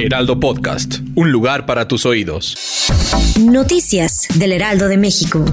[0.00, 2.88] Heraldo Podcast, un lugar para tus oídos.
[3.40, 5.44] Noticias del Heraldo de México.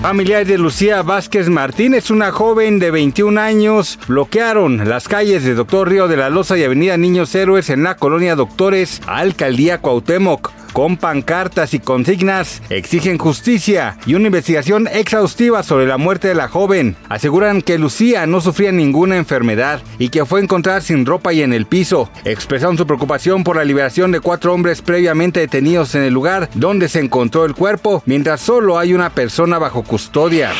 [0.00, 5.88] Familiares de Lucía Vázquez Martínez, una joven de 21 años, bloquearon las calles de Doctor
[5.88, 10.96] Río de la Loza y Avenida Niños Héroes en la colonia Doctores, Alcaldía Cuauhtémoc con
[10.96, 16.96] pancartas y consignas, exigen justicia y una investigación exhaustiva sobre la muerte de la joven.
[17.08, 21.52] Aseguran que Lucía no sufría ninguna enfermedad y que fue encontrada sin ropa y en
[21.52, 22.10] el piso.
[22.24, 26.88] Expresaron su preocupación por la liberación de cuatro hombres previamente detenidos en el lugar donde
[26.88, 30.50] se encontró el cuerpo, mientras solo hay una persona bajo custodia.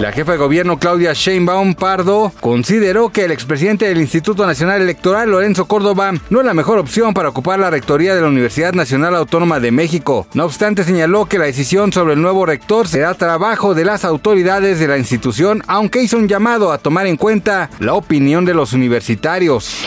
[0.00, 5.30] La jefa de gobierno Claudia Sheinbaum Pardo consideró que el expresidente del Instituto Nacional Electoral,
[5.30, 9.14] Lorenzo Córdoba, no es la mejor opción para ocupar la rectoría de la Universidad Nacional
[9.14, 10.26] Autónoma de México.
[10.34, 14.80] No obstante, señaló que la decisión sobre el nuevo rector será trabajo de las autoridades
[14.80, 18.72] de la institución, aunque hizo un llamado a tomar en cuenta la opinión de los
[18.72, 19.86] universitarios.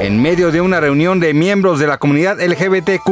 [0.00, 3.10] En medio de una reunión de miembros de la comunidad LGBTQ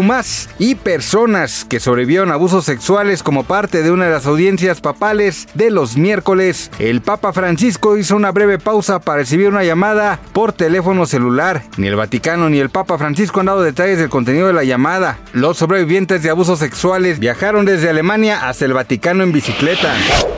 [0.58, 5.48] y personas que sobrevivieron a abusos sexuales como parte de una de las audiencias papales
[5.54, 10.52] de los miércoles, el Papa Francisco hizo una breve pausa para recibir una llamada por
[10.52, 11.62] teléfono celular.
[11.76, 15.18] Ni el Vaticano ni el Papa Francisco han dado detalles del contenido de la llamada.
[15.32, 19.94] Los sobrevivientes de abusos sexuales viajaron desde Alemania hasta el Vaticano en bicicleta.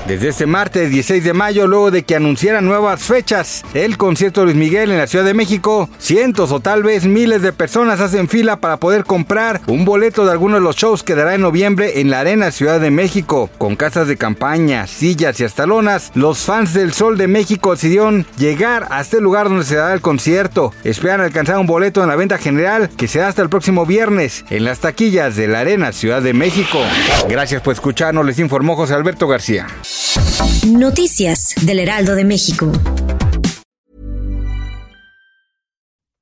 [0.07, 4.57] Desde este martes 16 de mayo, luego de que anunciaran nuevas fechas, el concierto Luis
[4.57, 8.57] Miguel en la Ciudad de México, cientos o tal vez miles de personas hacen fila
[8.57, 12.11] para poder comprar un boleto de alguno de los shows que dará en noviembre en
[12.11, 13.49] la Arena Ciudad de México.
[13.59, 18.27] Con casas de campaña, sillas y hasta lonas, los fans del Sol de México decidieron
[18.39, 20.73] llegar a este lugar donde se dará el concierto.
[20.83, 24.65] Esperan alcanzar un boleto en la venta general que será hasta el próximo viernes en
[24.65, 26.81] las taquillas de la Arena Ciudad de México.
[27.29, 29.69] Gracias por escucharnos, les informó José Alberto García.
[30.67, 32.73] Noticias del Heraldo de México.